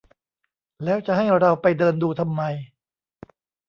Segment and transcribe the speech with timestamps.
[0.83, 2.41] แล้วจะให้เราไปเดินดูทำไม